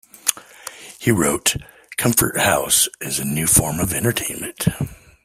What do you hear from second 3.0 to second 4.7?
is a new form of entertainment.